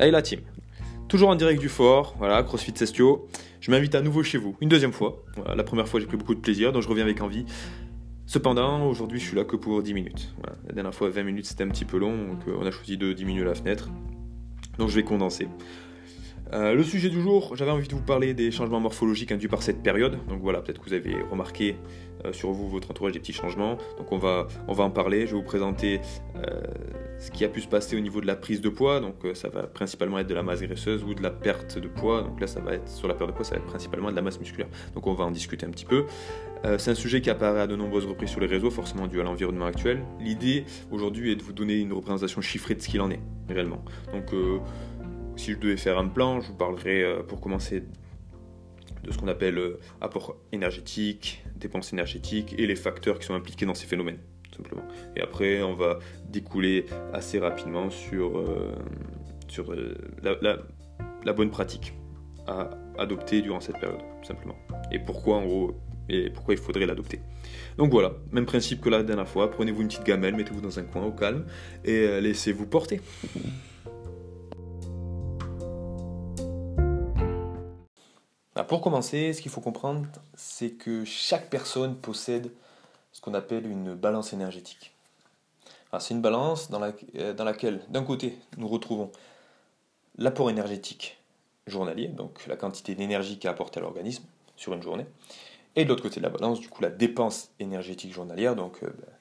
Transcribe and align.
Hey 0.00 0.12
la 0.12 0.22
team 0.22 0.38
Toujours 1.08 1.28
en 1.28 1.34
direct 1.34 1.60
du 1.60 1.68
fort, 1.68 2.14
voilà, 2.18 2.44
CrossFit 2.44 2.72
Sestio. 2.72 3.26
Je 3.60 3.72
m'invite 3.72 3.96
à 3.96 4.00
nouveau 4.00 4.22
chez 4.22 4.38
vous, 4.38 4.56
une 4.60 4.68
deuxième 4.68 4.92
fois. 4.92 5.24
la 5.56 5.64
première 5.64 5.88
fois 5.88 5.98
j'ai 5.98 6.06
pris 6.06 6.16
beaucoup 6.16 6.36
de 6.36 6.40
plaisir, 6.40 6.70
donc 6.70 6.84
je 6.84 6.88
reviens 6.88 7.02
avec 7.02 7.20
envie. 7.20 7.44
Cependant, 8.24 8.86
aujourd'hui 8.86 9.18
je 9.18 9.24
suis 9.24 9.34
là 9.36 9.42
que 9.42 9.56
pour 9.56 9.82
10 9.82 9.94
minutes. 9.94 10.32
La 10.68 10.72
dernière 10.72 10.94
fois 10.94 11.10
20 11.10 11.24
minutes 11.24 11.46
c'était 11.46 11.64
un 11.64 11.68
petit 11.68 11.84
peu 11.84 11.98
long, 11.98 12.28
donc 12.28 12.38
euh, 12.46 12.56
on 12.60 12.64
a 12.64 12.70
choisi 12.70 12.96
de 12.96 13.12
diminuer 13.12 13.42
la 13.42 13.56
fenêtre. 13.56 13.88
Donc 14.78 14.88
je 14.88 14.94
vais 14.94 15.02
condenser. 15.02 15.48
Euh, 16.54 16.74
le 16.74 16.82
sujet 16.82 17.10
du 17.10 17.20
jour, 17.20 17.54
j'avais 17.56 17.70
envie 17.70 17.88
de 17.88 17.94
vous 17.94 18.00
parler 18.00 18.32
des 18.32 18.50
changements 18.50 18.80
morphologiques 18.80 19.32
induits 19.32 19.48
par 19.48 19.62
cette 19.62 19.82
période. 19.82 20.18
Donc 20.28 20.40
voilà, 20.40 20.62
peut-être 20.62 20.80
que 20.80 20.88
vous 20.88 20.94
avez 20.94 21.16
remarqué 21.30 21.76
euh, 22.24 22.32
sur 22.32 22.52
vous, 22.52 22.68
votre 22.68 22.90
entourage, 22.90 23.12
des 23.12 23.18
petits 23.18 23.34
changements. 23.34 23.76
Donc 23.98 24.12
on 24.12 24.18
va, 24.18 24.48
on 24.66 24.72
va 24.72 24.84
en 24.84 24.90
parler. 24.90 25.26
Je 25.26 25.32
vais 25.32 25.36
vous 25.36 25.46
présenter 25.46 26.00
euh, 26.36 26.60
ce 27.18 27.30
qui 27.30 27.44
a 27.44 27.48
pu 27.48 27.60
se 27.60 27.68
passer 27.68 27.96
au 27.96 28.00
niveau 28.00 28.22
de 28.22 28.26
la 28.26 28.34
prise 28.34 28.62
de 28.62 28.70
poids. 28.70 29.00
Donc 29.00 29.26
ça 29.34 29.50
va 29.50 29.64
principalement 29.64 30.18
être 30.18 30.26
de 30.26 30.34
la 30.34 30.42
masse 30.42 30.62
graisseuse 30.62 31.04
ou 31.04 31.12
de 31.12 31.22
la 31.22 31.30
perte 31.30 31.78
de 31.78 31.88
poids. 31.88 32.22
Donc 32.22 32.40
là, 32.40 32.46
ça 32.46 32.60
va 32.60 32.74
être 32.74 32.88
sur 32.88 33.08
la 33.08 33.14
perte 33.14 33.30
de 33.30 33.36
poids, 33.36 33.44
ça 33.44 33.56
va 33.56 33.60
être 33.60 33.66
principalement 33.66 34.10
de 34.10 34.16
la 34.16 34.22
masse 34.22 34.40
musculaire. 34.40 34.68
Donc 34.94 35.06
on 35.06 35.12
va 35.12 35.24
en 35.24 35.30
discuter 35.30 35.66
un 35.66 35.70
petit 35.70 35.84
peu. 35.84 36.06
c'est 36.78 36.90
un 36.90 36.94
sujet 36.94 37.20
qui 37.20 37.28
apparaît 37.30 37.60
à 37.60 37.66
de 37.66 37.76
nombreuses 37.76 38.06
reprises 38.06 38.30
sur 38.30 38.40
les 38.40 38.46
réseaux, 38.46 38.70
forcément 38.70 39.06
dû 39.06 39.20
à 39.20 39.22
l'environnement 39.22 39.66
actuel. 39.66 40.02
L'idée 40.18 40.64
aujourd'hui 40.90 41.32
est 41.32 41.36
de 41.36 41.42
vous 41.42 41.52
donner 41.52 41.78
une 41.78 41.92
représentation 41.92 42.40
chiffrée 42.40 42.74
de 42.74 42.80
ce 42.80 42.88
qu'il 42.88 43.00
en 43.00 43.10
est 43.10 43.20
réellement. 43.48 43.84
Donc 44.12 44.32
si 45.38 45.52
je 45.52 45.58
devais 45.58 45.76
faire 45.76 45.98
un 45.98 46.08
plan, 46.08 46.40
je 46.40 46.48
vous 46.48 46.54
parlerai 46.54 47.02
euh, 47.02 47.22
pour 47.22 47.40
commencer 47.40 47.84
de 49.04 49.12
ce 49.12 49.18
qu'on 49.18 49.28
appelle 49.28 49.58
euh, 49.58 49.80
apport 50.00 50.36
énergétique, 50.52 51.44
dépenses 51.56 51.92
énergétiques 51.92 52.54
et 52.58 52.66
les 52.66 52.76
facteurs 52.76 53.18
qui 53.18 53.26
sont 53.26 53.34
impliqués 53.34 53.64
dans 53.64 53.74
ces 53.74 53.86
phénomènes, 53.86 54.18
simplement. 54.54 54.82
Et 55.16 55.20
après, 55.20 55.62
on 55.62 55.74
va 55.74 56.00
découler 56.28 56.86
assez 57.12 57.38
rapidement 57.38 57.88
sur, 57.90 58.38
euh, 58.38 58.74
la, 60.22 61.32
bonne 61.32 61.50
pratique 61.50 61.94
à 62.46 62.70
adopter 62.98 63.40
durant 63.40 63.60
cette 63.60 63.78
période, 63.78 64.00
simplement. 64.26 64.56
Et 64.90 64.98
pourquoi, 64.98 65.36
en 65.36 65.46
gros, 65.46 65.80
et 66.08 66.30
pourquoi 66.30 66.54
il 66.54 66.60
faudrait 66.60 66.86
l'adopter. 66.86 67.20
Donc 67.76 67.90
voilà, 67.92 68.12
même 68.32 68.46
principe 68.46 68.80
que 68.80 68.88
la 68.88 69.02
dernière 69.02 69.28
fois, 69.28 69.50
prenez-vous 69.50 69.82
une 69.82 69.88
petite 69.88 70.04
gamelle, 70.04 70.34
mettez-vous 70.34 70.62
dans 70.62 70.78
un 70.78 70.84
coin 70.84 71.04
au 71.04 71.12
calme 71.12 71.44
et 71.84 72.20
laissez-vous 72.20 72.66
porter. 72.66 73.02
Pour 78.68 78.82
commencer, 78.82 79.32
ce 79.32 79.42
qu'il 79.42 79.50
faut 79.50 79.60
comprendre, 79.60 80.06
c'est 80.34 80.70
que 80.70 81.04
chaque 81.04 81.50
personne 81.50 81.96
possède 81.96 82.52
ce 83.12 83.20
qu'on 83.20 83.34
appelle 83.34 83.66
une 83.66 83.94
balance 83.94 84.32
énergétique. 84.32 84.92
C'est 85.98 86.12
une 86.12 86.20
balance 86.20 86.70
dans, 86.70 86.82
euh, 86.82 87.32
dans 87.32 87.44
laquelle, 87.44 87.80
d'un 87.88 88.04
côté, 88.04 88.38
nous 88.58 88.68
retrouvons 88.68 89.10
l'apport 90.18 90.50
énergétique 90.50 91.18
journalier, 91.66 92.08
donc 92.08 92.46
la 92.46 92.56
quantité 92.56 92.94
d'énergie 92.94 93.38
qui 93.38 93.46
est 93.46 93.50
apportée 93.50 93.80
à 93.80 93.82
l'organisme 93.82 94.24
sur 94.56 94.74
une 94.74 94.82
journée, 94.82 95.06
et 95.74 95.84
de 95.84 95.88
l'autre 95.88 96.02
côté 96.02 96.20
de 96.20 96.24
la 96.24 96.30
balance, 96.30 96.60
du 96.60 96.68
coup, 96.68 96.82
la 96.82 96.90
dépense 96.90 97.50
énergétique 97.58 98.12
journalière, 98.12 98.54
donc 98.54 98.82
euh, 98.82 98.86
ben, 98.86 99.12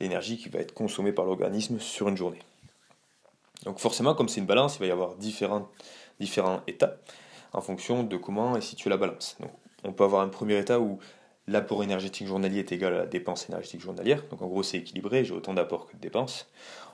l'énergie 0.00 0.36
qui 0.36 0.50
va 0.50 0.58
être 0.58 0.74
consommée 0.74 1.12
par 1.12 1.24
l'organisme 1.24 1.80
sur 1.80 2.08
une 2.08 2.16
journée. 2.16 2.40
Donc 3.64 3.78
forcément, 3.78 4.14
comme 4.14 4.28
c'est 4.28 4.40
une 4.40 4.46
balance, 4.46 4.76
il 4.76 4.80
va 4.80 4.86
y 4.86 4.90
avoir 4.90 5.14
différents 5.16 5.68
états 6.66 6.96
en 7.52 7.60
fonction 7.60 8.02
de 8.02 8.16
comment 8.16 8.56
est 8.56 8.60
située 8.60 8.90
la 8.90 8.96
balance. 8.96 9.36
On 9.84 9.92
peut 9.92 10.04
avoir 10.04 10.22
un 10.22 10.28
premier 10.28 10.58
état 10.58 10.80
où 10.80 10.98
l'apport 11.46 11.82
énergétique 11.82 12.26
journalier 12.26 12.60
est 12.60 12.72
égal 12.72 12.94
à 12.94 12.98
la 12.98 13.06
dépense 13.06 13.48
énergétique 13.48 13.80
journalière. 13.80 14.22
Donc 14.30 14.42
en 14.42 14.46
gros, 14.46 14.62
c'est 14.62 14.78
équilibré, 14.78 15.24
j'ai 15.24 15.34
autant 15.34 15.54
d'apports 15.54 15.86
que 15.86 15.96
de 15.96 16.00
dépenses. 16.00 16.48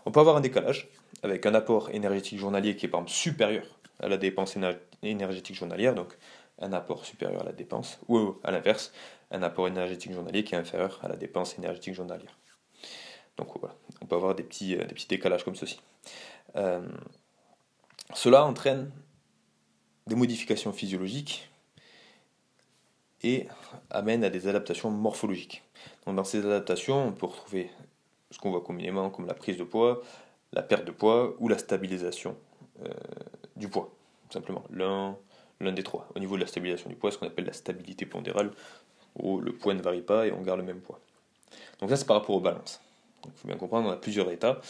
On 0.07 0.11
peut 0.11 0.21
avoir 0.21 0.37
un 0.37 0.41
décalage 0.41 0.89
avec 1.23 1.47
un 1.47 1.55
apport 1.55 1.91
énergétique 1.91 2.39
journalier 2.39 2.77
qui 2.77 2.87
est 2.87 2.89
par 2.89 3.01
exemple 3.01 3.17
supérieur 3.17 3.65
à 4.01 4.09
la 4.09 4.17
dépense 4.17 4.57
énergétique 5.03 5.57
journalière, 5.57 5.95
donc 5.95 6.17
un 6.59 6.73
apport 6.73 7.05
supérieur 7.05 7.43
à 7.43 7.45
la 7.45 7.53
dépense, 7.53 7.99
ou 8.09 8.35
à 8.45 8.51
l'inverse, 8.51 8.93
un 9.31 9.43
apport 9.43 9.69
énergétique 9.69 10.13
journalier 10.13 10.45
qui 10.45 10.55
est 10.55 10.59
inférieur 10.59 10.99
à 11.03 11.09
la 11.09 11.17
dépense 11.17 11.59
énergétique 11.59 11.95
journalière. 11.95 12.39
Donc 13.37 13.49
voilà, 13.61 13.75
on 14.01 14.07
peut 14.07 14.17
avoir 14.17 14.35
des 14.35 14.43
petits, 14.43 14.77
euh, 14.77 14.85
décalages 15.09 15.45
comme 15.45 15.57
ceci. 15.57 15.81
Euh, 16.57 16.87
cela 18.15 18.45
entraîne 18.45 18.91
des 20.07 20.15
modifications 20.15 20.73
physiologiques 20.73 21.49
et 23.23 23.49
amène 23.91 24.25
à 24.25 24.31
des 24.31 24.47
adaptations 24.47 24.91
morphologiques. 24.91 25.63
Dans 26.07 26.25
ces 26.25 26.45
adaptations, 26.45 27.09
on 27.09 27.13
peut 27.13 27.27
retrouver 27.27 27.71
ce 28.31 28.39
qu'on 28.39 28.51
voit 28.51 28.61
communément 28.61 29.11
comme 29.11 29.27
la 29.27 29.35
prise 29.35 29.57
de 29.57 29.65
poids, 29.65 30.03
la 30.53 30.63
perte 30.63 30.85
de 30.85 30.93
poids 30.93 31.35
ou 31.39 31.49
la 31.49 31.59
stabilisation 31.59 32.37
euh, 32.85 32.89
du 33.57 33.69
poids, 33.69 33.91
simplement. 34.31 34.65
L'un, 34.71 35.17
l'un 35.61 35.73
des 35.73 35.83
trois. 35.83 36.09
Au 36.15 36.19
niveau 36.19 36.37
de 36.37 36.43
la 36.43 36.47
stabilisation 36.47 36.89
du 36.89 36.97
poids, 36.97 37.11
ce 37.11 37.19
qu'on 37.19 37.27
appelle 37.27 37.47
la 37.47 37.53
stabilité 37.53 38.07
pondérale, 38.07 38.53
où 39.19 39.41
le 39.41 39.53
poids 39.53 39.75
ne 39.75 39.83
varie 39.83 40.03
pas 40.03 40.27
et 40.27 40.33
on 40.33 40.43
garde 40.43 40.61
le 40.61 40.67
même 40.67 40.81
poids. 40.81 41.01
Donc 41.81 41.91
ça, 41.91 41.97
c'est 41.97 42.07
par 42.07 42.17
rapport 42.17 42.37
aux 42.37 42.41
balances. 42.41 42.81
Il 43.25 43.33
faut 43.33 43.49
bien 43.49 43.57
comprendre, 43.57 43.89
on 43.89 43.93
a 43.93 43.97
plusieurs 43.97 44.31
états. 44.31 44.61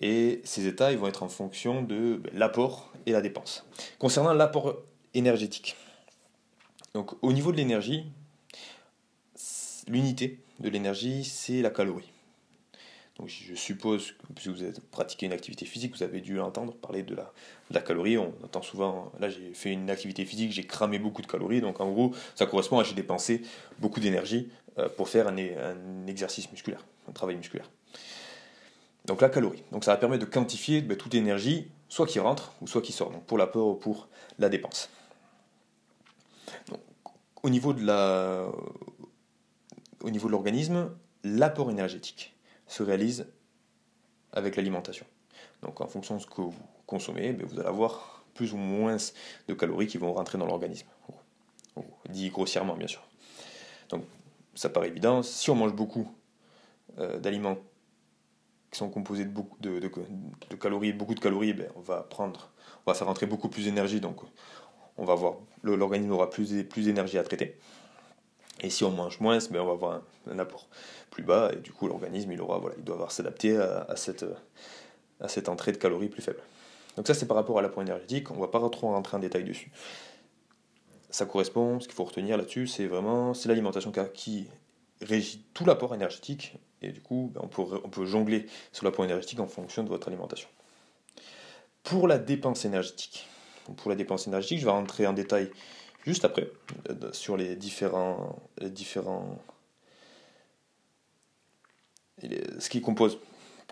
Et 0.00 0.42
ces 0.44 0.66
états, 0.66 0.92
ils 0.92 0.98
vont 0.98 1.06
être 1.06 1.22
en 1.22 1.28
fonction 1.28 1.82
de 1.82 2.16
ben, 2.16 2.30
l'apport 2.34 2.92
et 3.06 3.12
la 3.12 3.20
dépense. 3.20 3.64
Concernant 3.98 4.34
l'apport 4.34 4.76
énergétique, 5.14 5.76
donc 6.94 7.12
au 7.22 7.32
niveau 7.32 7.52
de 7.52 7.56
l'énergie, 7.56 8.04
l'unité 9.88 10.40
de 10.60 10.68
l'énergie, 10.68 11.24
c'est 11.24 11.62
la 11.62 11.70
calorie. 11.70 12.10
Donc 13.18 13.28
je 13.28 13.54
suppose 13.54 14.12
que 14.34 14.42
si 14.42 14.50
vous 14.50 14.62
avez 14.62 14.74
pratiqué 14.90 15.24
une 15.24 15.32
activité 15.32 15.64
physique, 15.64 15.96
vous 15.96 16.02
avez 16.02 16.20
dû 16.20 16.38
entendre 16.38 16.74
parler 16.74 17.02
de 17.02 17.16
la, 17.70 17.80
calorie. 17.80 18.18
On 18.18 18.34
entend 18.44 18.60
souvent, 18.60 19.10
là 19.18 19.30
j'ai 19.30 19.54
fait 19.54 19.72
une 19.72 19.88
activité 19.88 20.26
physique, 20.26 20.52
j'ai 20.52 20.66
cramé 20.66 20.98
beaucoup 20.98 21.22
de 21.22 21.26
calories. 21.26 21.62
Donc 21.62 21.80
en 21.80 21.90
gros, 21.90 22.14
ça 22.34 22.44
correspond 22.44 22.78
à 22.78 22.84
j'ai 22.84 22.94
dépensé 22.94 23.40
beaucoup 23.78 24.00
d'énergie 24.00 24.50
euh, 24.78 24.90
pour 24.90 25.08
faire 25.08 25.28
un 25.28 26.06
exercice 26.06 26.50
musculaire, 26.52 26.84
un 27.08 27.12
travail 27.12 27.36
musculaire. 27.36 27.70
Donc 29.06 29.20
la 29.20 29.28
calorie. 29.28 29.62
Donc 29.70 29.84
ça 29.84 29.92
va 29.92 29.96
permettre 29.96 30.24
de 30.24 30.30
quantifier 30.30 30.82
ben, 30.82 30.96
toute 30.96 31.14
énergie, 31.14 31.70
soit 31.88 32.06
qui 32.06 32.18
rentre 32.18 32.52
ou 32.60 32.66
soit 32.66 32.82
qui 32.82 32.92
sort, 32.92 33.10
donc 33.10 33.24
pour 33.24 33.38
l'apport 33.38 33.68
ou 33.68 33.74
pour 33.74 34.08
la 34.38 34.48
dépense. 34.48 34.90
au 37.42 37.50
niveau 37.50 37.72
de 37.72 37.84
la, 37.84 38.48
au 40.02 40.10
niveau 40.10 40.26
de 40.26 40.32
l'organisme, 40.32 40.90
l'apport 41.22 41.70
énergétique 41.70 42.34
se 42.66 42.82
réalise 42.82 43.28
avec 44.32 44.56
l'alimentation. 44.56 45.06
Donc 45.62 45.80
en 45.80 45.86
fonction 45.86 46.16
de 46.16 46.22
ce 46.22 46.26
que 46.26 46.40
vous 46.40 46.54
consommez, 46.86 47.32
ben, 47.32 47.46
vous 47.46 47.60
allez 47.60 47.68
avoir 47.68 48.24
plus 48.34 48.52
ou 48.52 48.56
moins 48.56 48.96
de 49.48 49.54
calories 49.54 49.86
qui 49.86 49.98
vont 49.98 50.12
rentrer 50.12 50.36
dans 50.36 50.46
l'organisme. 50.46 50.88
Dit 52.08 52.30
grossièrement, 52.30 52.74
bien 52.74 52.88
sûr. 52.88 53.06
Donc 53.90 54.04
ça 54.54 54.68
paraît 54.68 54.88
évident. 54.88 55.22
Si 55.22 55.48
on 55.50 55.54
mange 55.54 55.74
beaucoup 55.74 56.10
euh, 56.98 57.18
d'aliments 57.18 57.58
qui 58.70 58.78
sont 58.78 58.88
composés 58.88 59.24
de 59.24 59.30
beaucoup 59.30 59.56
de, 59.60 59.80
calories, 60.60 60.92
beaucoup 60.92 61.14
de 61.14 61.20
calories, 61.20 61.52
ben, 61.52 61.68
on 61.76 61.80
va 61.80 62.02
prendre, 62.02 62.50
on 62.84 62.90
va 62.90 62.94
faire 62.94 63.06
rentrer 63.06 63.26
beaucoup 63.26 63.48
plus 63.48 63.64
d'énergie, 63.64 64.00
donc 64.00 64.20
on 64.98 65.04
va 65.04 65.16
l'organisme 65.62 66.12
aura 66.12 66.30
plus 66.30 66.64
plus 66.64 66.86
d'énergie 66.86 67.18
à 67.18 67.22
traiter. 67.22 67.58
Et 68.60 68.70
si 68.70 68.84
on 68.84 68.90
mange 68.90 69.20
moins, 69.20 69.38
ben, 69.50 69.60
on 69.60 69.66
va 69.66 69.72
avoir 69.72 70.02
un, 70.30 70.38
apport 70.38 70.68
plus 71.10 71.22
bas 71.22 71.50
et 71.52 71.56
du 71.56 71.72
coup 71.72 71.86
l'organisme 71.86 72.32
il 72.32 72.40
voilà, 72.40 72.74
il 72.76 72.84
doit 72.84 73.08
s'adapter 73.10 73.56
à, 73.56 73.94
cette 73.96 74.24
à 75.20 75.28
cette 75.28 75.48
entrée 75.48 75.72
de 75.72 75.76
calories 75.76 76.08
plus 76.08 76.22
faible. 76.22 76.40
Donc 76.96 77.06
ça 77.06 77.14
c'est 77.14 77.26
par 77.26 77.36
rapport 77.36 77.58
à 77.58 77.62
l'apport 77.62 77.82
énergétique, 77.82 78.30
on 78.30 78.40
va 78.40 78.48
pas 78.48 78.58
trop 78.70 78.88
rentrer 78.88 79.16
en 79.16 79.20
détail 79.20 79.44
dessus. 79.44 79.70
Ça 81.10 81.24
correspond, 81.24 81.80
ce 81.80 81.86
qu'il 81.86 81.94
faut 81.94 82.04
retenir 82.04 82.36
là-dessus, 82.36 82.66
c'est 82.66 82.86
vraiment 82.86 83.32
c'est 83.34 83.48
l'alimentation 83.48 83.92
qui 84.12 84.48
régit 85.00 85.44
tout 85.54 85.64
l'apport 85.64 85.94
énergétique 85.94 86.58
et 86.82 86.90
du 86.90 87.00
coup, 87.00 87.30
ben, 87.34 87.40
on 87.42 87.48
peut, 87.48 87.62
on 87.84 87.88
peut 87.88 88.06
jongler 88.06 88.46
sur 88.72 88.84
l'apport 88.84 89.04
énergétique 89.04 89.40
en 89.40 89.46
fonction 89.46 89.82
de 89.82 89.88
votre 89.88 90.08
alimentation. 90.08 90.48
Pour 91.82 92.08
la 92.08 92.18
dépense 92.18 92.64
énergétique, 92.64 93.26
pour 93.76 93.90
la 93.90 93.96
dépense 93.96 94.26
énergétique, 94.26 94.58
je 94.58 94.64
vais 94.64 94.70
rentrer 94.70 95.06
en 95.06 95.12
détail 95.12 95.50
juste 96.04 96.24
après 96.24 96.50
euh, 96.90 97.12
sur 97.12 97.36
les 97.36 97.56
différents, 97.56 98.38
différents 98.60 99.38
ce 102.58 102.68
qui 102.70 102.80
compose 102.80 103.18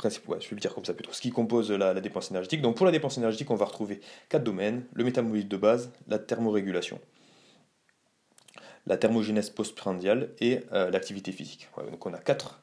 je 0.02 0.18
vais 0.18 0.40
le 0.50 0.56
dire 0.56 0.74
comme 0.74 0.84
ça 0.84 0.92
plutôt, 0.92 1.12
ce 1.12 1.20
qui 1.20 1.30
compose 1.30 1.70
la, 1.70 1.94
la, 1.94 2.00
dépense 2.00 2.30
énergétique. 2.30 2.60
Donc 2.60 2.76
pour 2.76 2.84
la 2.86 2.92
dépense 2.92 3.16
énergétique, 3.16 3.50
on 3.50 3.54
va 3.54 3.64
retrouver 3.64 4.00
quatre 4.28 4.42
domaines 4.42 4.84
le 4.92 5.04
métabolisme 5.04 5.48
de 5.48 5.56
base, 5.56 5.92
la 6.08 6.18
thermorégulation, 6.18 7.00
la 8.86 8.96
thermogénèse 8.96 9.50
postprandiale 9.50 10.30
et 10.40 10.60
euh, 10.72 10.90
l'activité 10.90 11.32
physique. 11.32 11.68
donc 11.90 12.04
on 12.04 12.12
a 12.12 12.18
quatre 12.18 12.60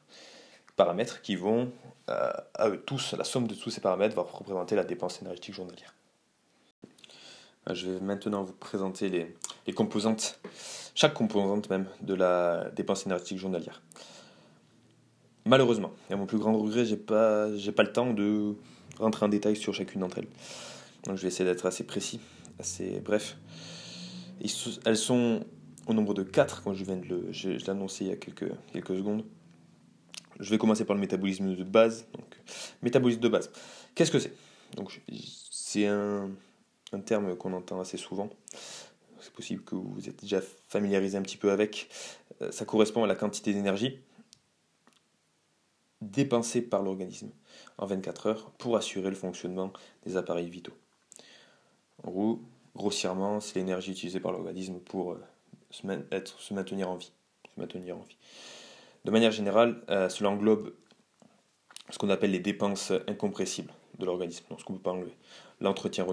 paramètres 0.76 1.22
qui 1.22 1.36
vont, 1.36 1.70
euh, 2.08 2.32
à 2.54 2.68
eux 2.68 2.82
tous, 2.84 3.14
la 3.14 3.24
somme 3.24 3.46
de 3.46 3.54
tous 3.54 3.70
ces 3.70 3.80
paramètres 3.80 4.16
va 4.16 4.22
représenter 4.22 4.74
la 4.74 4.84
dépense 4.84 5.20
énergétique 5.20 5.54
journalière. 5.54 5.94
Euh, 7.68 7.74
je 7.74 7.90
vais 7.90 8.00
maintenant 8.00 8.42
vous 8.42 8.52
présenter 8.52 9.08
les, 9.08 9.72
composantes, 9.72 10.40
chaque 10.94 11.14
composante 11.14 11.70
même 11.70 11.86
de 12.00 12.14
la 12.14 12.70
dépense 12.70 13.06
énergétique 13.06 13.38
journalière. 13.38 13.82
Malheureusement, 15.44 15.92
et 16.08 16.12
à 16.12 16.16
mon 16.16 16.26
plus 16.26 16.38
grand 16.38 16.56
regret, 16.56 16.84
j'ai 16.84 16.96
pas, 16.96 17.48
pas 17.76 17.82
le 17.82 17.92
temps 17.92 18.12
de 18.12 18.54
rentrer 18.98 19.26
en 19.26 19.28
détail 19.28 19.56
sur 19.56 19.74
chacune 19.74 20.00
d'entre 20.00 20.18
elles. 20.18 20.28
Donc 21.04 21.16
je 21.16 21.22
vais 21.22 21.28
essayer 21.28 21.48
d'être 21.48 21.66
assez 21.66 21.84
précis, 21.84 22.20
assez 22.60 23.00
bref. 23.00 23.36
Elles 24.84 24.96
sont 24.96 25.44
au 25.86 25.94
nombre 25.94 26.14
de 26.14 26.22
4, 26.22 26.62
quand 26.62 26.74
je 26.74 26.84
viens 26.84 26.96
de 26.96 27.70
annoncé 27.70 28.04
il 28.04 28.10
y 28.10 28.12
a 28.12 28.16
quelques, 28.16 28.50
quelques 28.72 28.96
secondes. 28.96 29.24
Je 30.40 30.50
vais 30.50 30.58
commencer 30.58 30.84
par 30.84 30.94
le 30.94 31.00
métabolisme 31.00 31.54
de 31.54 31.64
base. 31.64 32.06
Donc, 32.12 32.24
métabolisme 32.82 33.20
de 33.20 33.28
base. 33.28 33.50
Qu'est-ce 33.94 34.10
que 34.10 34.18
c'est? 34.18 34.32
Donc, 34.76 35.02
c'est 35.50 35.86
un, 35.86 36.30
un, 36.92 37.00
terme 37.00 37.36
qu'on 37.36 37.52
entend 37.52 37.80
assez 37.80 37.98
souvent. 37.98 38.30
C'est 39.20 39.32
possible 39.32 39.62
que 39.62 39.74
vous 39.74 40.08
êtes 40.08 40.20
déjà 40.20 40.40
familiarisé 40.68 41.16
un 41.16 41.22
petit 41.22 41.36
peu 41.36 41.52
avec. 41.52 41.88
Euh, 42.40 42.50
ça 42.50 42.64
correspond 42.64 43.04
à 43.04 43.06
la 43.06 43.14
quantité 43.14 43.52
d'énergie 43.52 44.00
dépensée 46.02 46.62
par 46.62 46.82
l'organisme 46.82 47.30
en 47.78 47.86
24 47.86 48.26
heures 48.26 48.50
pour 48.58 48.76
assurer 48.76 49.08
le 49.08 49.16
fonctionnement 49.16 49.72
des 50.04 50.16
appareils 50.16 50.50
vitaux. 50.50 50.74
En 52.02 52.10
gros, 52.10 52.40
grossièrement, 52.74 53.40
c'est 53.40 53.56
l'énergie 53.56 53.92
utilisée 53.92 54.20
par 54.20 54.32
l'organisme 54.32 54.78
pour 54.80 55.12
euh, 55.12 56.04
être, 56.10 56.40
se 56.40 56.54
maintenir 56.54 56.90
en 56.90 56.96
vie. 56.96 57.12
Se 57.54 57.60
maintenir 57.60 57.96
en 57.96 58.02
vie. 58.02 58.16
De 59.04 59.10
manière 59.10 59.32
générale, 59.32 59.82
euh, 59.88 60.08
cela 60.08 60.30
englobe 60.30 60.72
ce 61.90 61.98
qu'on 61.98 62.10
appelle 62.10 62.30
les 62.30 62.38
dépenses 62.38 62.92
incompressibles 63.08 63.72
de 63.98 64.04
l'organisme, 64.06 64.44
ce 64.58 64.64
qu'on 64.64 64.72
ne 64.72 64.78
peut 64.78 64.84
pas 64.84 64.92
enlever. 64.92 65.16
L'entretien, 65.60 66.06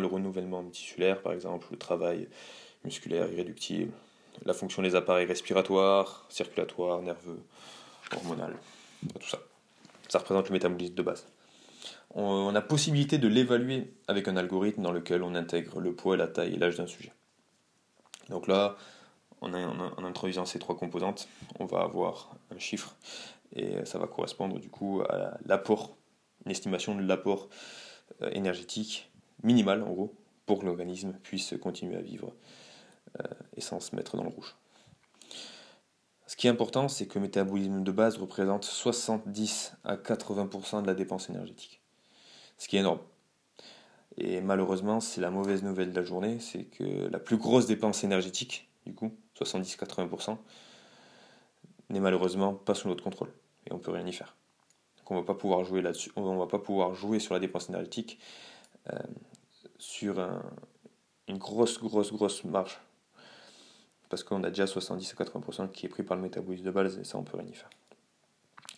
le 0.00 0.06
renouvellement 0.06 0.62
tissulaire, 0.64 1.20
par 1.22 1.32
exemple, 1.32 1.66
le 1.70 1.78
travail 1.78 2.28
musculaire 2.84 3.30
irréductible, 3.30 3.92
la 4.44 4.54
fonction 4.54 4.82
des 4.82 4.94
appareils 4.94 5.26
respiratoires, 5.26 6.26
circulatoires, 6.28 7.02
nerveux, 7.02 7.40
hormonal, 8.14 8.56
tout 9.18 9.28
ça. 9.28 9.38
Ça 10.08 10.18
représente 10.18 10.48
le 10.48 10.54
métabolisme 10.54 10.94
de 10.94 11.02
base. 11.02 11.26
On 12.14 12.54
a 12.54 12.60
possibilité 12.60 13.18
de 13.18 13.28
l'évaluer 13.28 13.92
avec 14.08 14.26
un 14.26 14.36
algorithme 14.36 14.82
dans 14.82 14.92
lequel 14.92 15.22
on 15.22 15.34
intègre 15.34 15.80
le 15.80 15.94
poids, 15.94 16.16
la 16.16 16.26
taille 16.26 16.54
et 16.54 16.58
l'âge 16.58 16.76
d'un 16.76 16.86
sujet. 16.86 17.12
Donc 18.28 18.48
là, 18.48 18.76
en, 19.40 20.04
introduisant 20.04 20.44
ces 20.44 20.58
trois 20.58 20.76
composantes, 20.76 21.28
on 21.58 21.66
va 21.66 21.80
avoir 21.80 22.36
un 22.50 22.58
chiffre 22.58 22.96
et 23.54 23.84
ça 23.84 23.98
va 23.98 24.06
correspondre 24.06 24.58
du 24.58 24.70
coup 24.70 25.02
à 25.08 25.38
l'apport, 25.46 25.96
une 26.44 26.52
estimation 26.52 26.94
de 26.94 27.02
l'apport 27.02 27.48
euh, 28.22 28.30
énergétique 28.32 29.10
minimal 29.42 29.82
en 29.82 29.90
gros 29.90 30.14
pour 30.46 30.60
que 30.60 30.66
l'organisme 30.66 31.12
puisse 31.22 31.54
continuer 31.60 31.96
à 31.96 32.00
vivre 32.00 32.32
euh, 33.20 33.28
et 33.56 33.60
sans 33.60 33.80
se 33.80 33.94
mettre 33.96 34.16
dans 34.16 34.22
le 34.22 34.28
rouge. 34.28 34.56
Ce 36.26 36.36
qui 36.36 36.46
est 36.46 36.50
important, 36.50 36.88
c'est 36.88 37.06
que 37.06 37.18
le 37.18 37.22
métabolisme 37.22 37.82
de 37.82 37.90
base 37.92 38.16
représente 38.16 38.64
70 38.64 39.72
à 39.82 39.96
80% 39.96 40.82
de 40.82 40.86
la 40.86 40.94
dépense 40.94 41.28
énergétique. 41.28 41.80
Ce 42.56 42.68
qui 42.68 42.76
est 42.76 42.80
énorme. 42.80 43.00
Et 44.16 44.40
malheureusement, 44.40 45.00
c'est 45.00 45.20
la 45.20 45.30
mauvaise 45.30 45.62
nouvelle 45.62 45.90
de 45.90 45.96
la 45.96 46.04
journée, 46.04 46.38
c'est 46.38 46.64
que 46.64 47.08
la 47.08 47.18
plus 47.18 47.36
grosse 47.36 47.66
dépense 47.66 48.04
énergétique, 48.04 48.69
du 48.86 48.94
coup, 48.94 49.16
70-80%, 49.38 50.36
n'est 51.90 52.00
malheureusement 52.00 52.54
pas 52.54 52.74
sous 52.74 52.88
notre 52.88 53.02
contrôle. 53.02 53.32
Et 53.66 53.72
on 53.72 53.78
peut 53.78 53.90
rien 53.90 54.06
y 54.06 54.12
faire. 54.12 54.36
Donc 54.98 55.10
on 55.10 55.14
va 55.16 55.22
pas 55.22 55.34
pouvoir 55.34 55.64
jouer 55.64 55.82
là-dessus. 55.82 56.12
On 56.16 56.36
va 56.36 56.46
pas 56.46 56.58
pouvoir 56.58 56.94
jouer 56.94 57.18
sur 57.18 57.34
la 57.34 57.40
dépense 57.40 57.68
énergétique 57.68 58.18
euh, 58.92 58.98
sur 59.78 60.18
une 61.28 61.38
grosse, 61.38 61.80
grosse, 61.80 62.12
grosse 62.12 62.44
marge. 62.44 62.80
Parce 64.08 64.24
qu'on 64.24 64.42
a 64.42 64.48
déjà 64.50 64.66
70 64.66 65.14
80% 65.14 65.70
qui 65.70 65.86
est 65.86 65.88
pris 65.88 66.02
par 66.02 66.16
le 66.16 66.22
métabolisme 66.22 66.64
de 66.64 66.70
base 66.70 66.98
et 66.98 67.04
ça 67.04 67.18
on 67.18 67.22
peut 67.22 67.36
rien 67.36 67.46
y 67.46 67.54
faire. 67.54 67.70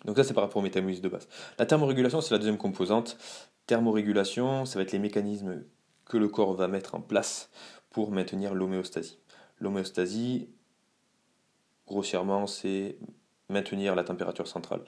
Donc 0.05 0.17
ça 0.17 0.25
c'est 0.25 0.35
par 0.35 0.45
rapport 0.45 0.59
au 0.59 0.63
métabolisme 0.63 1.03
de 1.03 1.09
base. 1.09 1.29
La 1.59 1.67
thermorégulation 1.67 2.21
c'est 2.21 2.35
la 2.35 2.39
deuxième 2.39 2.59
composante. 2.59 3.17
Thermorégulation, 3.67 4.65
ça 4.65 4.79
va 4.79 4.83
être 4.83 4.93
les 4.93 4.99
mécanismes 4.99 5.63
que 6.05 6.17
le 6.17 6.29
corps 6.29 6.55
va 6.55 6.67
mettre 6.67 6.95
en 6.95 7.01
place 7.01 7.49
pour 7.91 8.11
maintenir 8.11 8.55
l'homéostasie. 8.55 9.19
L'homéostasie, 9.63 10.49
grossièrement, 11.87 12.49
c'est 12.49 12.97
maintenir 13.49 13.95
la 13.95 14.03
température 14.03 14.49
centrale, 14.49 14.83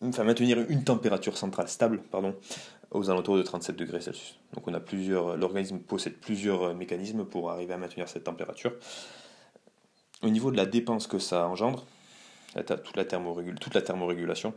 enfin 0.00 0.24
maintenir 0.24 0.58
une 0.70 0.84
température 0.84 1.36
centrale 1.36 1.68
stable, 1.68 2.02
pardon, 2.10 2.34
aux 2.92 3.10
alentours 3.10 3.36
de 3.36 3.42
37 3.42 3.76
degrés 3.76 4.00
Celsius. 4.00 4.38
Donc 4.54 4.66
on 4.66 4.72
a 4.72 4.80
plusieurs, 4.80 5.36
l'organisme 5.36 5.78
possède 5.80 6.14
plusieurs 6.14 6.74
mécanismes 6.74 7.26
pour 7.26 7.50
arriver 7.50 7.74
à 7.74 7.76
maintenir 7.76 8.08
cette 8.08 8.24
température. 8.24 8.72
Au 10.22 10.30
niveau 10.30 10.50
de 10.50 10.56
la 10.56 10.64
dépense 10.64 11.06
que 11.06 11.18
ça 11.18 11.46
engendre, 11.46 11.84
toute 12.54 12.96
la, 12.96 13.04
toute 13.60 13.74
la 13.74 13.82
thermorégulation, 13.82 14.54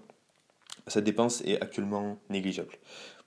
cette 0.87 1.03
dépense 1.03 1.41
est 1.41 1.61
actuellement 1.61 2.17
négligeable. 2.29 2.77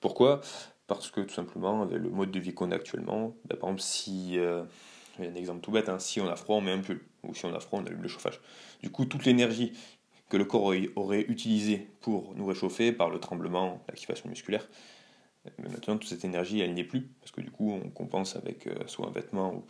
Pourquoi? 0.01 0.41
Parce 0.87 1.11
que 1.11 1.21
tout 1.21 1.35
simplement, 1.35 1.83
avec 1.83 1.99
le 1.99 2.09
mode 2.09 2.31
de 2.31 2.41
vie 2.41 2.55
qu'on 2.55 2.71
a 2.71 2.77
actuellement, 2.77 3.35
bah, 3.45 3.57
par 3.57 3.69
exemple, 3.69 3.83
si, 3.83 4.39
euh, 4.39 4.65
un 5.19 5.35
exemple 5.35 5.61
tout 5.61 5.71
bête, 5.71 5.89
hein, 5.89 5.99
si 5.99 6.21
on 6.21 6.29
a 6.29 6.37
froid, 6.37 6.57
on 6.57 6.61
met 6.61 6.73
un 6.73 6.81
pull, 6.81 7.01
ou 7.23 7.35
si 7.35 7.45
on 7.45 7.55
a 7.55 7.61
froid, 7.61 7.81
on 7.81 7.87
allume 7.87 8.03
le 8.03 8.09
chauffage. 8.09 8.41
Du 8.83 8.91
coup, 8.91 9.05
toute 9.05 9.25
l'énergie 9.25 9.73
que 10.29 10.37
le 10.37 10.45
corps 10.45 10.73
aurait 10.97 11.21
utilisée 11.29 11.89
pour 12.01 12.35
nous 12.37 12.47
réchauffer 12.47 12.93
par 12.93 13.11
le 13.11 13.21
tremblement, 13.21 13.83
l'activation 13.89 14.31
musculaire, 14.31 14.67
maintenant 15.59 15.99
toute 15.99 16.09
cette 16.09 16.25
énergie 16.25 16.61
elle 16.61 16.73
n'est 16.73 16.85
plus, 16.85 17.03
parce 17.21 17.33
que 17.33 17.43
du 17.43 17.51
coup 17.51 17.71
on 17.71 17.91
compense 17.91 18.37
avec 18.37 18.67
euh, 18.67 18.75
soit 18.87 19.07
un 19.07 19.11
vêtement 19.11 19.53
ou, 19.53 19.65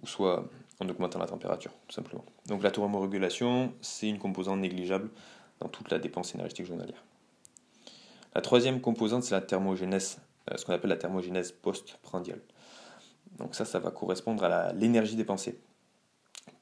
ou, 0.00 0.06
soit 0.06 0.48
en 0.80 0.88
augmentant 0.88 1.18
la 1.18 1.26
température, 1.26 1.72
tout 1.88 1.94
simplement. 1.94 2.24
Donc 2.46 2.62
la 2.62 2.70
thermorégulation, 2.70 3.74
c'est 3.82 4.08
une 4.08 4.18
composante 4.18 4.60
négligeable 4.60 5.10
dans 5.60 5.68
toute 5.68 5.90
la 5.90 5.98
dépense 5.98 6.34
énergétique 6.34 6.66
journalière. 6.66 7.04
La 8.34 8.40
troisième 8.40 8.80
composante, 8.80 9.24
c'est 9.24 9.34
la 9.34 9.42
thermogénèse, 9.42 10.18
euh, 10.50 10.56
ce 10.56 10.64
qu'on 10.64 10.72
appelle 10.72 10.90
la 10.90 10.96
thermogénèse 10.96 11.52
post-prandiale. 11.52 12.40
Donc 13.38 13.54
ça, 13.54 13.64
ça 13.64 13.78
va 13.78 13.90
correspondre 13.90 14.44
à 14.44 14.72
l'énergie 14.72 15.16
dépensée 15.16 15.58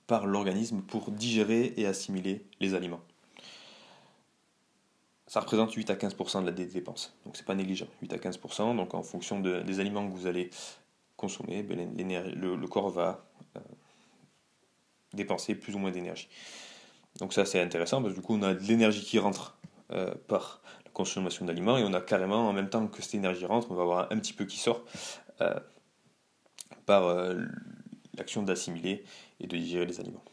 par 0.06 0.26
l'organisme 0.26 0.82
pour 0.82 1.10
digérer 1.10 1.72
et 1.76 1.86
assimiler 1.86 2.44
les 2.60 2.74
aliments. 2.74 3.00
Ça 5.26 5.38
représente 5.38 5.72
8 5.72 5.90
à 5.90 5.94
15% 5.94 6.40
de 6.40 6.46
la 6.46 6.50
dépense, 6.50 7.14
donc 7.24 7.36
c'est 7.36 7.46
pas 7.46 7.54
négligeable. 7.54 7.92
8 8.02 8.14
à 8.14 8.16
15%, 8.16 8.74
donc 8.74 8.94
en 8.94 9.04
fonction 9.04 9.38
des 9.38 9.78
aliments 9.78 10.04
que 10.08 10.12
vous 10.12 10.26
allez 10.26 10.50
consommer, 11.16 11.62
ben, 11.62 11.94
le, 11.94 12.66
corps 12.66 12.90
va 12.90 13.24
euh, 13.56 13.60
dépenser 15.12 15.54
plus 15.54 15.76
ou 15.76 15.78
moins 15.78 15.92
d'énergie. 15.92 16.28
Donc 17.20 17.32
ça 17.32 17.44
c'est 17.44 17.60
intéressant 17.60 18.02
parce 18.02 18.14
que 18.14 18.18
du 18.18 18.26
coup 18.26 18.34
on 18.34 18.42
a 18.42 18.54
de 18.54 18.62
l'énergie 18.64 19.04
qui 19.04 19.20
rentre 19.20 19.56
euh, 19.92 20.14
par 20.26 20.62
la 20.84 20.90
consommation 20.90 21.44
d'aliments 21.44 21.76
et 21.76 21.84
on 21.84 21.92
a 21.92 22.00
carrément 22.00 22.48
en 22.48 22.52
même 22.52 22.70
temps 22.70 22.88
que 22.88 23.02
cette 23.02 23.14
énergie 23.14 23.46
rentre, 23.46 23.70
on 23.70 23.74
va 23.74 23.82
avoir 23.82 24.12
un 24.12 24.18
petit 24.18 24.32
peu 24.32 24.46
qui 24.46 24.56
sort 24.56 24.84
euh, 25.40 25.54
par 26.86 27.04
euh, 27.04 27.44
l'action 28.16 28.42
d'assimiler 28.42 29.04
et 29.40 29.46
de 29.46 29.56
digérer 29.56 29.86
les 29.86 30.00
aliments. 30.00 30.24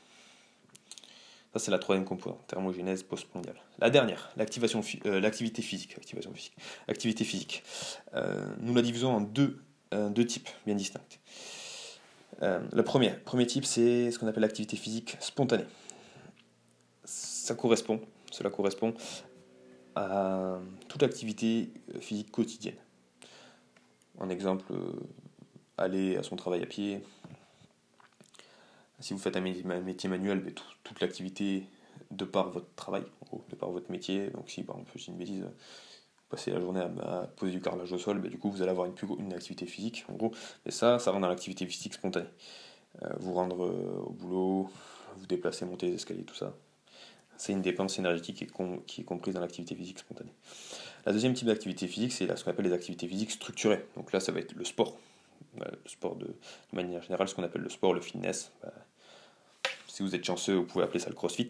Ça 1.54 1.60
c'est 1.60 1.72
la 1.72 1.80
troisième 1.80 2.06
composante, 2.06 2.46
thermogénèse 2.48 3.04
postprandiale. 3.04 3.56
La 3.80 3.90
dernière, 3.90 4.32
l'activation, 4.38 4.82
l'activité 5.06 5.62
physique. 5.62 5.98
Physique. 7.24 7.64
nous 8.60 8.76
la 8.76 8.82
divisons 8.82 9.16
en 9.16 9.22
deux, 9.22 9.58
types 10.28 10.50
bien 10.66 10.76
distincts. 10.76 11.02
le 12.42 12.82
premier, 12.84 13.16
type, 13.48 13.66
c'est 13.66 14.12
ce 14.12 14.20
qu'on 14.20 14.28
appelle 14.28 14.44
l'activité 14.44 14.78
physique 14.78 15.18
spontanée 15.20 15.66
cela 18.32 18.50
correspond 18.50 18.94
à 19.96 20.60
toute 20.88 21.04
activité 21.04 21.70
euh, 21.96 22.00
physique 22.00 22.32
quotidienne. 22.32 22.76
Un 24.20 24.30
exemple, 24.30 24.66
euh, 24.72 24.92
aller 25.78 26.18
à 26.18 26.24
son 26.24 26.36
travail 26.36 26.64
à 26.64 26.66
pied. 26.66 27.02
Si 29.00 29.14
vous 29.14 29.20
faites 29.20 29.38
un 29.38 29.42
métier 29.42 30.10
manuel, 30.10 30.42
mais 30.44 30.52
toute 30.52 31.00
l'activité 31.02 31.68
de 32.12 32.26
par 32.26 32.50
votre 32.50 32.74
travail, 32.76 33.04
de 33.50 33.56
par 33.56 33.70
votre 33.70 33.92
métier. 33.92 34.30
Donc 34.32 34.50
si 34.50 34.64
par 34.64 34.78
exemple, 34.78 34.98
dis 34.98 35.06
une 35.08 35.18
bêtise, 35.18 35.42
vous 35.44 36.30
passez 36.30 36.52
la 36.52 36.60
journée 36.60 36.82
à, 36.82 37.30
poser 37.36 37.52
du 37.52 37.62
carrelage 37.62 37.92
au 37.92 38.00
sol, 38.00 38.22
du 38.22 38.38
coup 38.40 38.50
vous 38.50 38.62
allez 38.62 38.72
avoir 38.72 38.88
une, 38.88 39.34
activité 39.34 39.66
physique, 39.66 40.06
en 40.10 40.14
gros. 40.14 40.32
Et 40.66 40.72
ça, 40.72 41.00
ça 41.00 41.12
rentre 41.12 41.22
dans 41.22 41.30
l'activité 41.30 41.66
physique 41.66 41.94
spontanée. 41.94 42.28
Euh, 43.04 43.10
vous 43.20 43.34
rendre 43.34 43.70
au 44.06 44.12
boulot, 44.12 44.70
vous 45.16 45.26
déplacer, 45.28 45.66
monter 45.66 45.88
les 45.88 45.94
escaliers, 45.94 46.24
tout 46.24 46.36
ça 46.36 46.54
c'est 47.38 47.54
une 47.54 47.62
dépense 47.62 47.98
énergétique 48.00 48.36
qui 48.86 49.02
est, 49.02 49.04
comprise 49.04 49.36
dans 49.36 49.42
l'activité 49.42 49.76
physique 49.76 50.00
spontanée. 50.00 50.34
La 51.06 51.14
deuxième 51.14 51.34
type 51.34 51.48
d'activité 51.48 51.88
physique, 51.88 52.12
c'est 52.12 52.36
ce 52.36 52.44
qu'on 52.44 52.52
appelle 52.52 52.66
les 52.66 52.74
activités 52.74 53.08
physiques 53.08 53.32
structurées. 53.32 53.86
Donc 53.96 54.12
là, 54.12 54.20
ça 54.20 54.32
va 54.32 54.40
être 54.40 54.54
le 54.54 54.66
sport. 54.66 54.98
Le 55.60 55.90
sport 55.90 56.16
de, 56.16 56.36
manière 56.74 57.02
générale, 57.02 57.28
ce 57.28 57.36
qu'on 57.36 57.44
appelle 57.44 57.62
le 57.62 57.70
sport, 57.70 57.94
le 57.94 58.02
fitness. 58.02 58.52
Bah, 58.62 58.74
si 59.88 60.04
vous 60.04 60.16
êtes 60.16 60.24
chanceux, 60.24 60.56
vous 60.56 60.66
pouvez 60.66 60.84
appeler 60.84 61.00
ça 61.00 61.10
le 61.10 61.16
crossfit. 61.16 61.48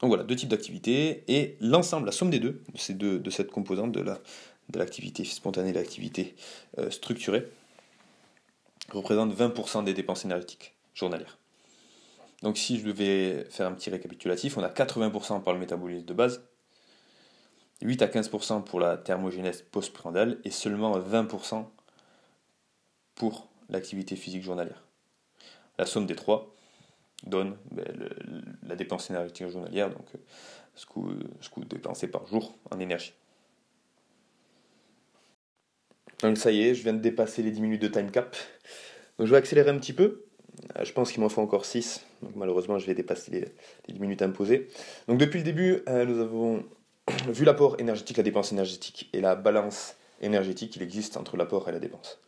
Donc 0.00 0.08
voilà, 0.08 0.24
deux 0.24 0.36
types 0.36 0.48
d'activités. 0.48 1.24
Et 1.28 1.56
l'ensemble, 1.60 2.06
la 2.06 2.12
somme 2.12 2.30
des 2.30 2.40
deux, 2.40 2.62
de 2.90 3.30
cette 3.30 3.50
composante 3.50 3.92
de 3.92 4.78
l'activité 4.78 5.24
spontanée 5.24 5.70
et 5.70 5.72
de 5.72 5.78
l'activité 5.78 6.34
euh, 6.78 6.90
structurée, 6.90 7.48
représente 8.90 9.34
20% 9.34 9.84
des 9.84 9.94
dépenses 9.94 10.24
énergétiques 10.24 10.74
journalières. 10.94 11.38
Donc 12.42 12.58
si 12.58 12.78
je 12.78 12.84
devais 12.84 13.44
faire 13.50 13.68
un 13.68 13.72
petit 13.72 13.90
récapitulatif, 13.90 14.56
on 14.56 14.62
a 14.62 14.68
80% 14.68 15.42
par 15.42 15.54
le 15.54 15.60
métabolisme 15.60 16.04
de 16.04 16.14
base, 16.14 16.42
8 17.82 18.02
à 18.02 18.06
15% 18.06 18.64
pour 18.64 18.80
la 18.80 18.96
thermogénèse 18.96 19.62
post-prandiale 19.62 20.38
et 20.44 20.50
seulement 20.50 20.98
20% 20.98 21.64
pour 23.14 23.48
l'activité 23.68 24.16
physique 24.16 24.42
journalière. 24.42 24.84
La 25.78 25.86
somme 25.86 26.06
des 26.06 26.16
trois 26.16 26.54
donne 27.26 27.56
ben, 27.70 27.84
la 28.66 28.76
dépense 28.76 29.10
énergétique 29.10 29.48
journalière, 29.48 29.90
donc 29.90 30.06
euh, 30.14 30.18
ce 30.74 30.86
que, 30.86 31.00
ce 31.40 31.48
que 31.48 31.54
vous 31.56 31.64
dépensez 31.64 32.08
par 32.08 32.26
jour 32.26 32.56
en 32.70 32.80
énergie. 32.80 33.14
Donc 36.22 36.38
ça 36.38 36.52
y 36.52 36.62
est, 36.62 36.74
je 36.74 36.82
viens 36.82 36.92
de 36.92 37.00
dépasser 37.00 37.42
les 37.42 37.50
10 37.50 37.60
minutes 37.60 37.82
de 37.82 37.88
time 37.88 38.10
cap. 38.10 38.36
Donc 39.18 39.26
je 39.26 39.32
vais 39.32 39.38
accélérer 39.38 39.70
un 39.70 39.78
petit 39.78 39.92
peu. 39.92 40.24
Euh, 40.76 40.84
je 40.84 40.92
pense 40.92 41.10
qu'il 41.10 41.20
m'en 41.20 41.28
faut 41.28 41.42
encore 41.42 41.64
6. 41.64 42.04
Donc 42.22 42.36
malheureusement, 42.36 42.78
je 42.78 42.86
vais 42.86 42.94
dépasser 42.94 43.30
les, 43.30 43.92
10 43.92 44.00
minutes 44.00 44.22
imposées. 44.22 44.68
Donc 45.08 45.18
depuis 45.18 45.38
le 45.38 45.44
début, 45.44 45.82
euh, 45.88 46.04
nous 46.04 46.20
avons 46.20 46.64
vu 47.28 47.44
l'apport 47.44 47.76
énergétique, 47.80 48.16
la 48.16 48.22
dépense 48.22 48.52
énergétique 48.52 49.10
et 49.12 49.20
la 49.20 49.34
balance 49.34 49.96
énergétique 50.20 50.72
qu'il 50.72 50.82
existe 50.82 51.16
entre 51.16 51.36
l'apport 51.36 51.68
et 51.68 51.72
la 51.72 51.80
dépense. 51.80 52.18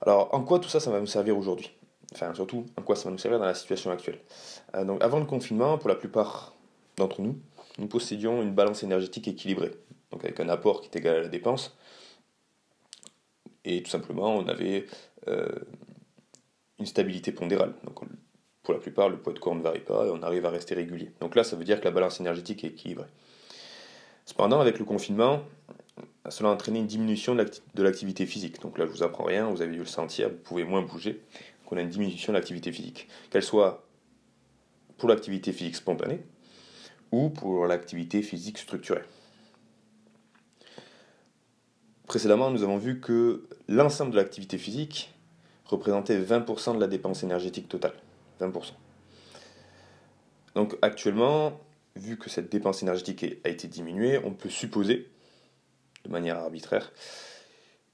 Alors 0.00 0.32
en 0.34 0.42
quoi 0.42 0.58
tout 0.58 0.68
ça, 0.68 0.80
ça 0.80 0.90
va 0.90 1.00
nous 1.00 1.06
servir 1.06 1.36
aujourd'hui? 1.36 1.70
Enfin 2.14 2.32
surtout, 2.34 2.64
en 2.76 2.82
quoi 2.82 2.96
ça 2.96 3.04
va 3.04 3.10
nous 3.10 3.18
servir 3.18 3.38
dans 3.38 3.44
la 3.44 3.54
situation 3.54 3.90
actuelle? 3.90 4.18
Euh, 4.74 4.98
avant 5.00 5.18
le 5.18 5.26
confinement, 5.26 5.78
pour 5.78 5.88
la 5.88 5.94
plupart 5.94 6.54
d'entre 6.96 7.20
nous, 7.20 7.38
nous 7.78 7.86
possédions 7.86 8.42
une 8.42 8.54
balance 8.54 8.82
énergétique 8.82 9.28
équilibrée. 9.28 9.72
Donc 10.10 10.24
avec 10.24 10.40
un 10.40 10.48
apport 10.48 10.80
qui 10.80 10.88
est 10.88 10.96
égal 10.96 11.16
à 11.16 11.20
la 11.22 11.28
dépense. 11.28 11.76
Et 13.64 13.82
tout 13.82 13.90
simplement, 13.90 14.34
on 14.34 14.48
avait 14.48 14.86
une 16.78 16.86
stabilité 16.86 17.32
pondérale. 17.32 17.74
Donc, 17.84 18.00
pour 18.62 18.74
la 18.74 18.80
plupart, 18.80 19.08
le 19.08 19.18
poids 19.18 19.32
de 19.32 19.38
corps 19.38 19.54
ne 19.54 19.62
varie 19.62 19.80
pas 19.80 20.06
et 20.06 20.10
on 20.10 20.22
arrive 20.22 20.46
à 20.46 20.50
rester 20.50 20.74
régulier. 20.74 21.10
Donc 21.20 21.34
là, 21.34 21.44
ça 21.44 21.56
veut 21.56 21.64
dire 21.64 21.80
que 21.80 21.84
la 21.84 21.90
balance 21.90 22.20
énergétique 22.20 22.64
est 22.64 22.68
équilibrée. 22.68 23.08
Cependant, 24.24 24.60
avec 24.60 24.78
le 24.78 24.84
confinement, 24.84 25.40
cela 26.28 26.50
a 26.50 26.70
une 26.70 26.86
diminution 26.86 27.34
de 27.34 27.82
l'activité 27.82 28.26
physique. 28.26 28.60
Donc 28.60 28.78
là, 28.78 28.86
je 28.86 28.90
vous 28.90 29.02
apprends 29.02 29.24
rien, 29.24 29.48
vous 29.50 29.62
avez 29.62 29.72
dû 29.72 29.78
le 29.80 29.86
sentir, 29.86 30.28
vous 30.28 30.36
pouvez 30.36 30.64
moins 30.64 30.82
bouger. 30.82 31.22
Donc 31.62 31.72
on 31.72 31.76
a 31.76 31.82
une 31.82 31.88
diminution 31.88 32.32
de 32.32 32.38
l'activité 32.38 32.72
physique. 32.72 33.08
Qu'elle 33.30 33.42
soit 33.42 33.84
pour 34.96 35.08
l'activité 35.08 35.52
physique 35.52 35.76
spontanée 35.76 36.20
ou 37.12 37.30
pour 37.30 37.66
l'activité 37.66 38.22
physique 38.22 38.58
structurée. 38.58 39.04
Précédemment, 42.06 42.50
nous 42.50 42.62
avons 42.62 42.78
vu 42.78 43.00
que 43.00 43.46
l'ensemble 43.68 44.12
de 44.12 44.16
l'activité 44.16 44.58
physique 44.58 45.14
représentait 45.66 46.18
20% 46.18 46.74
de 46.74 46.80
la 46.80 46.86
dépense 46.86 47.22
énergétique 47.22 47.68
totale. 47.68 47.92
20%. 48.40 48.72
Donc 50.54 50.76
actuellement, 50.82 51.60
vu 51.96 52.16
que 52.16 52.30
cette 52.30 52.50
dépense 52.50 52.82
énergétique 52.82 53.24
a 53.44 53.48
été 53.48 53.68
diminuée, 53.68 54.18
on 54.24 54.32
peut 54.32 54.48
supposer, 54.48 55.08
de 56.04 56.10
manière 56.10 56.38
arbitraire, 56.38 56.92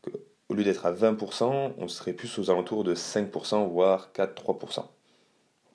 qu'au 0.03 0.55
lieu 0.55 0.65
d'être 0.65 0.87
à 0.87 0.93
20%, 0.93 1.73
on 1.77 1.89
serait 1.89 2.13
plus 2.13 2.39
aux 2.39 2.51
alentours 2.51 2.85
de 2.85 2.95
5%, 2.95 3.69
voire 3.69 4.11
4-3%. 4.15 4.85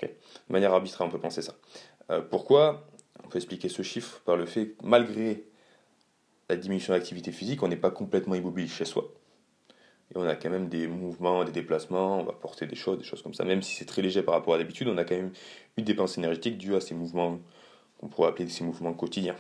De 0.02 0.08
manière 0.54 0.74
arbitraire, 0.74 1.06
on 1.06 1.10
peut 1.10 1.20
penser 1.20 1.42
ça. 1.42 1.54
Euh, 2.10 2.22
pourquoi? 2.22 2.88
On 3.24 3.28
peut 3.28 3.38
expliquer 3.38 3.70
ce 3.70 3.82
chiffre 3.82 4.22
par 4.22 4.38
le 4.38 4.46
fait 4.46 4.70
que 4.70 4.86
malgré 4.86 5.44
la 6.50 6.56
diminution 6.56 6.94
de 6.94 6.98
l'activité 6.98 7.32
physique, 7.32 7.62
on 7.62 7.68
n'est 7.68 7.76
pas 7.76 7.92
complètement 7.92 8.36
immobile 8.36 8.70
chez 8.70 8.86
soi 8.86 9.12
et 10.12 10.18
on 10.18 10.28
a 10.28 10.36
quand 10.36 10.50
même 10.50 10.70
des 10.70 10.88
mouvements, 10.88 11.44
des 11.44 11.52
déplacements, 11.52 12.20
on 12.20 12.24
va 12.24 12.34
porter 12.34 12.66
des 12.66 12.76
choses, 12.76 12.98
des 12.98 13.04
choses 13.04 13.22
comme 13.22 13.36
ça. 13.36 13.44
Même 13.44 13.62
si 13.62 13.76
c'est 13.76 13.86
très 13.86 14.02
léger 14.02 14.24
par 14.24 14.34
rapport 14.34 14.56
à 14.56 14.58
d'habitude, 14.58 14.88
on 14.88 14.98
a 14.98 15.04
quand 15.04 15.16
même 15.16 15.32
une 15.78 15.84
dépense 15.84 16.18
énergétique 16.18 16.58
due 16.58 16.76
à 16.76 16.82
ces 16.82 16.96
mouvements 16.96 17.40
qu'on 18.00 18.08
pourrait 18.08 18.30
appeler 18.30 18.50
ces 18.50 18.64
mouvements 18.64 18.94
quotidiens. 18.94 19.36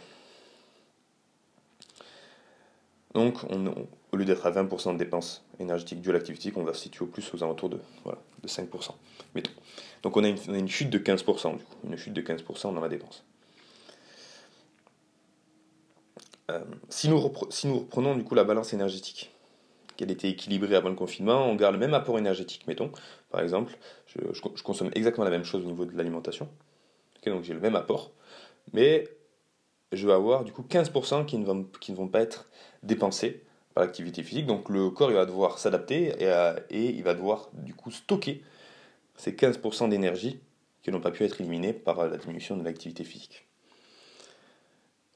Donc, 3.13 3.37
au 4.11 4.15
lieu 4.17 4.25
d'être 4.25 4.45
à 4.45 4.51
20% 4.51 4.93
de 4.93 4.97
dépenses 4.97 5.43
énergétiques 5.59 6.01
dues 6.01 6.11
à 6.11 6.13
l'activité, 6.13 6.53
on 6.55 6.63
va 6.63 6.73
se 6.73 6.81
situer 6.81 7.03
au 7.05 7.07
plus 7.07 7.33
aux 7.33 7.43
alentours 7.43 7.69
de, 7.69 7.79
voilà, 8.03 8.19
de 8.43 8.47
5%. 8.47 8.91
Mettons. 9.33 9.51
Donc, 10.03 10.15
on 10.15 10.23
a, 10.23 10.27
une, 10.27 10.67
chute 10.67 10.89
de 10.89 10.99
15%, 10.99 11.57
du 11.57 11.63
coup, 11.63 11.75
une 11.85 11.97
chute 11.97 12.13
de 12.13 12.21
15% 12.21 12.73
dans 12.73 12.81
la 12.81 12.89
dépense. 12.89 13.23
Euh, 16.51 16.63
si, 16.89 17.09
nous 17.09 17.33
si 17.49 17.67
nous 17.67 17.79
reprenons 17.79 18.15
du 18.15 18.23
coup 18.23 18.35
la 18.35 18.43
balance 18.43 18.73
énergétique, 18.73 19.31
qu'elle 19.97 20.11
était 20.11 20.29
équilibrée 20.29 20.75
avant 20.75 20.89
le 20.89 20.95
confinement, 20.95 21.45
on 21.45 21.55
garde 21.55 21.73
le 21.73 21.79
même 21.79 21.93
apport 21.93 22.17
énergétique, 22.17 22.65
mettons. 22.67 22.91
Par 23.31 23.41
exemple, 23.41 23.77
je, 24.07 24.39
consomme 24.63 24.91
exactement 24.93 25.25
la 25.25 25.29
même 25.29 25.43
chose 25.43 25.63
au 25.65 25.67
niveau 25.67 25.85
de 25.85 25.95
l'alimentation. 25.97 26.47
donc 27.25 27.43
j'ai 27.43 27.53
le 27.53 27.59
même 27.59 27.75
apport, 27.75 28.11
mais 28.71 29.09
je 29.91 30.07
vais 30.07 30.13
avoir 30.13 30.43
du 30.43 30.51
coup 30.51 30.63
15% 30.67 31.25
qui 31.25 31.37
ne, 31.37 31.45
vont, 31.45 31.65
qui 31.79 31.93
pas 31.93 32.21
être 32.21 32.49
dépensés 32.83 33.43
par 33.73 33.83
l'activité 33.83 34.23
physique. 34.23 34.45
Donc 34.45 34.69
le 34.69 34.89
corps 34.89 35.11
va 35.11 35.25
devoir 35.25 35.59
s'adapter 35.59 36.07
et, 36.19 36.27
euh, 36.27 36.55
et, 36.69 36.89
il 36.89 37.03
va 37.03 37.13
devoir 37.13 37.49
du 37.53 37.73
coup 37.73 37.91
stocker 37.91 38.43
ces 39.15 39.31
15% 39.31 39.89
d'énergie 39.89 40.39
qui 40.83 40.91
n'ont 40.91 41.01
pas 41.01 41.11
pu 41.11 41.23
être 41.23 41.41
éliminés 41.41 41.73
par 41.73 42.07
la 42.07 42.17
diminution 42.17 42.55
de 42.55 42.63
l'activité 42.63 43.03
physique. 43.03 43.47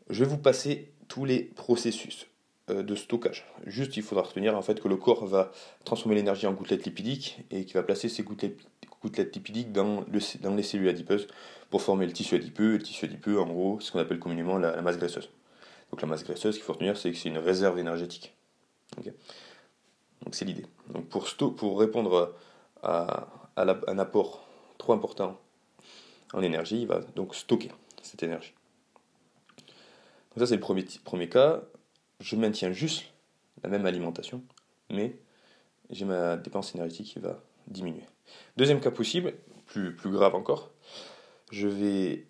Je 0.10 0.24
vais 0.24 0.30
vous 0.30 0.38
passer 0.38 0.92
tous 1.08 1.26
les 1.26 1.44
processus. 1.44 2.28
Euh, 2.70 2.82
de 2.82 2.96
stockage. 2.96 3.46
Juste, 3.66 3.98
il 3.98 4.04
faudra 4.04 4.24
retenir 4.24 4.56
en 4.58 4.62
fait 4.62 4.80
que 4.80 4.88
le 4.88 4.96
corps 4.96 5.26
va 5.26 5.52
transformer 5.84 6.16
l'énergie 6.16 6.48
en 6.48 6.54
gouttelettes 6.54 6.86
lipidiques 6.86 7.40
et 7.52 7.66
qu'il 7.66 7.74
va 7.74 7.84
placer 7.84 8.08
ces 8.08 8.24
gouttelettes, 8.24 9.36
lipidiques 9.36 9.74
dans, 9.74 10.06
les 10.10 10.64
cellules 10.64 10.88
adipeuses 10.88 11.28
pour 11.74 11.82
former 11.82 12.06
le 12.06 12.14
tissu 12.14 12.36
adipeux. 12.36 12.76
Et 12.76 12.78
le 12.78 12.84
tissu 12.84 13.06
adipeux, 13.06 13.40
en 13.40 13.48
gros, 13.48 13.80
ce 13.80 13.92
qu'on 13.92 13.98
appelle 13.98 14.20
communément 14.20 14.60
la, 14.60 14.80
masse 14.84 15.00
graisseuse. 15.00 15.32
Donc 15.90 16.04
la 16.04 16.08
masse 16.08 16.24
graisseuse, 16.24 16.54
ce 16.54 16.60
qu'il 16.60 16.64
faut 16.64 16.74
retenir, 16.74 16.96
c'est 16.96 17.12
que 17.12 17.18
c'est 17.18 17.30
une 17.30 17.40
réserve 17.40 17.80
énergétique. 17.80 18.36
Donc 18.98 20.36
c'est 20.36 20.46
l'idée. 20.46 20.68
Donc 20.90 21.10
pour, 21.10 21.28
pour 21.56 21.80
répondre 21.80 22.36
à, 22.84 23.28
un 23.56 23.98
apport 23.98 24.48
trop 24.78 24.94
important 24.94 25.42
en 26.34 26.44
énergie, 26.44 26.82
il 26.82 26.88
va 26.88 27.00
donc 27.16 27.34
stocker 27.34 27.72
cette 28.04 28.22
énergie. 28.22 28.54
Donc 29.58 30.38
ça 30.38 30.46
c'est 30.46 30.56
le 30.56 30.62
premier, 30.62 30.86
premier 31.04 31.28
cas 31.28 31.64
je 32.20 32.36
maintiens 32.36 32.72
juste 32.72 33.06
la 33.64 33.70
même 33.72 33.88
alimentation, 33.88 34.44
mais 34.92 35.16
j'ai 35.90 36.06
ma 36.06 36.38
dépense 36.38 36.76
énergétique 36.76 37.14
qui 37.14 37.20
va 37.20 37.42
diminuer. 37.66 38.06
Deuxième 38.58 38.80
cas 38.80 38.92
possible, 38.92 39.34
plus, 39.66 39.96
plus 39.96 40.12
grave 40.12 40.36
encore, 40.36 40.70
je 41.54 41.68
vais 41.68 42.26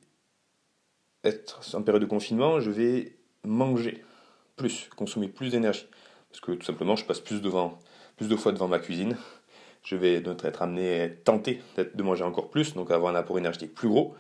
être 1.24 1.62
en 1.74 1.82
période 1.82 2.02
de 2.02 2.08
confinement, 2.08 2.60
je 2.60 2.70
vais 2.70 3.16
manger 3.46 4.04
plus, 4.58 4.90
consommer 4.96 5.30
plus 5.30 5.52
d'énergie. 5.52 5.88
Parce 6.30 6.42
que 6.42 6.52
tout 6.52 6.66
simplement, 6.66 6.98
je 6.98 7.06
passe 7.06 7.22
plus, 7.22 7.42
devant, 7.42 7.80
plus 8.18 8.28
de 8.28 8.36
fois 8.36 8.52
devant 8.52 8.68
ma 8.68 8.80
cuisine. 8.80 9.16
Je 9.84 9.96
vais 9.96 10.20
donc 10.20 10.44
être 10.44 10.62
amené, 10.62 11.16
tenter 11.24 11.62
de 11.78 12.04
manger 12.04 12.24
encore 12.24 12.50
plus, 12.50 12.74
donc 12.74 12.92
avoir 12.92 13.14
un 13.14 13.18
apport 13.18 13.38
énergétique 13.38 13.74
plus 13.74 13.88
gros 13.88 14.16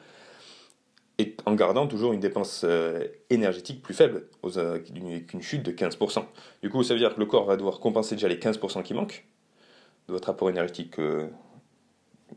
et 1.20 1.36
en 1.46 1.54
gardant 1.54 1.86
toujours 1.86 2.14
une 2.14 2.20
dépense 2.20 2.64
euh, 2.64 3.08
énergétique 3.30 3.82
plus 3.84 3.94
faible, 3.94 4.28
euh, 4.58 4.80
qu'une 4.80 5.42
chute 5.42 5.64
de 5.64 5.72
15%. 5.72 6.26
Du 6.64 6.70
coup, 6.70 6.82
ça 6.82 6.94
veut 6.94 7.00
dire 7.00 7.14
que 7.14 7.20
le 7.20 7.26
corps 7.28 7.46
va 7.46 7.56
devoir 7.56 7.80
compenser 7.80 8.16
déjà 8.16 8.28
les 8.28 8.38
15% 8.38 8.82
qui 8.82 8.94
manquent 8.94 9.26
de 10.08 10.14
votre 10.14 10.30
apport 10.30 10.50
énergétique 10.50 10.98
euh, 10.98 11.28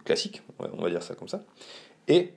classique, 0.05 0.43
on 0.59 0.83
va 0.83 0.91
dire 0.91 1.03
ça 1.03 1.15
comme 1.15 1.29
ça. 1.29 1.43
Et 2.07 2.33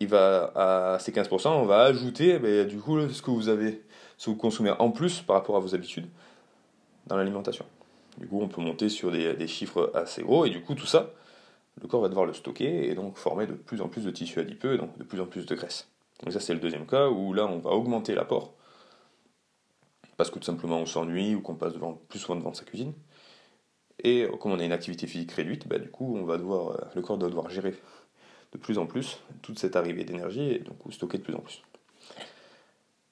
il 0.00 0.08
va 0.08 0.52
à 0.54 0.98
ces 0.98 1.12
15%, 1.12 1.48
on 1.48 1.64
va 1.64 1.82
ajouter 1.82 2.34
eh 2.34 2.38
ben, 2.38 2.66
du 2.66 2.78
coup 2.78 3.00
ce 3.08 3.22
que 3.22 3.30
vous 3.30 3.48
avez, 3.48 3.82
ce 4.16 4.26
que 4.26 4.30
vous 4.30 4.36
consommez 4.36 4.70
en 4.70 4.90
plus 4.90 5.20
par 5.20 5.36
rapport 5.36 5.56
à 5.56 5.60
vos 5.60 5.74
habitudes 5.74 6.06
dans 7.06 7.16
l'alimentation. 7.16 7.64
Du 8.18 8.26
coup, 8.26 8.40
on 8.40 8.48
peut 8.48 8.60
monter 8.60 8.88
sur 8.88 9.12
des, 9.12 9.46
chiffres 9.46 9.92
assez 9.94 10.22
gros 10.22 10.44
et 10.44 10.50
du 10.50 10.60
coup 10.60 10.74
tout 10.74 10.86
ça, 10.86 11.10
le 11.80 11.86
corps 11.86 12.00
va 12.00 12.08
devoir 12.08 12.26
le 12.26 12.32
stocker 12.32 12.88
et 12.88 12.94
donc 12.94 13.16
former 13.16 13.46
de 13.46 13.52
plus 13.52 13.80
en 13.80 13.88
plus 13.88 14.04
de 14.04 14.10
tissus 14.10 14.40
adipeux 14.40 14.74
et 14.74 14.78
donc 14.78 14.96
de 14.98 15.04
plus 15.04 15.20
en 15.20 15.26
plus 15.26 15.46
de 15.46 15.54
graisse. 15.54 15.88
Donc 16.22 16.32
ça 16.32 16.40
c'est 16.40 16.54
le 16.54 16.60
deuxième 16.60 16.86
cas 16.86 17.08
où 17.08 17.32
là 17.32 17.46
on 17.46 17.58
va 17.58 17.70
augmenter 17.70 18.14
l'apport 18.14 18.54
parce 20.16 20.30
que 20.30 20.40
tout 20.40 20.44
simplement 20.44 20.78
on 20.78 20.86
s'ennuie 20.86 21.36
ou 21.36 21.40
qu'on 21.40 21.54
passe 21.54 21.72
devant, 21.74 21.94
plus 22.08 22.18
souvent 22.18 22.36
devant 22.36 22.52
sa 22.52 22.64
cuisine. 22.64 22.92
Et 24.02 24.26
comme 24.40 24.52
on 24.52 24.58
a 24.58 24.64
une 24.64 24.72
activité 24.72 25.06
physique 25.06 25.32
réduite, 25.32 25.68
bah, 25.68 25.78
du 25.78 25.90
coup 25.90 26.16
on 26.16 26.24
va 26.24 26.38
devoir, 26.38 26.70
euh, 26.70 26.84
le 26.94 27.02
corps 27.02 27.18
doit 27.18 27.28
devoir 27.28 27.50
gérer 27.50 27.74
de 28.52 28.58
plus 28.58 28.78
en 28.78 28.86
plus 28.86 29.18
toute 29.42 29.58
cette 29.58 29.76
arrivée 29.76 30.04
d'énergie 30.04 30.50
et 30.50 30.58
donc 30.60 30.76
stocker 30.90 31.18
de 31.18 31.22
plus 31.22 31.34
en 31.34 31.40
plus. 31.40 31.62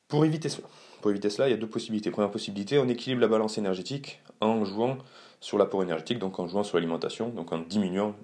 Pour 0.09 0.25
éviter 0.25 0.49
cela, 0.49 0.69
pour 1.01 1.11
éviter 1.11 1.31
cela, 1.31 1.49
il 1.49 1.51
y 1.51 1.55
a 1.55 1.57
deux 1.57 1.69
possibilités. 1.69 2.11
Première 2.11 2.31
possibilité, 2.31 2.79
on 2.79 2.89
équilibre 2.89 3.21
la 3.21 3.29
balance 3.29 3.59
énergétique 3.59 4.21
en 4.41 4.65
jouant 4.65 4.99
sur 5.41 5.59
l'apport 5.59 5.83
énergétique, 5.83 6.19
donc 6.19 6.39
en 6.39 6.47
jouant 6.47 6.63
sur 6.63 6.77
l'alimentation, 6.77 7.29
donc 7.29 7.53
en 7.53 7.59
diminuant 7.59 8.15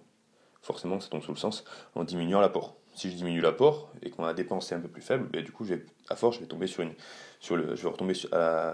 forcément 0.62 1.00
ça 1.00 1.08
tombe 1.08 1.22
sous 1.22 1.32
le 1.32 1.38
sens, 1.38 1.64
en 1.94 2.04
diminuant 2.04 2.40
l'apport. 2.40 2.76
Si 2.94 3.10
je 3.10 3.16
diminue 3.16 3.40
l'apport 3.40 3.90
et 4.02 4.10
qu'on 4.10 4.24
a 4.24 4.34
dépensé 4.34 4.74
un 4.74 4.80
peu 4.80 4.88
plus 4.88 5.02
faible, 5.02 5.26
ben, 5.30 5.42
du 5.42 5.50
coup, 5.50 5.66
à 6.08 6.16
force, 6.16 6.36
je 6.36 6.40
vais 6.40 6.46
tomber 6.46 6.66
sur 6.66 6.82
une, 6.82 6.92
sur 7.40 7.56
le, 7.56 7.74
je 7.74 7.82
vais 7.82 7.88
retomber 7.88 8.14
sur, 8.14 8.28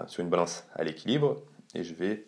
sur 0.07 0.23
une 0.23 0.29
balance 0.29 0.65
à 0.75 0.83
l'équilibre 0.83 1.41
et 1.73 1.83
je 1.83 1.93
vais 1.93 2.25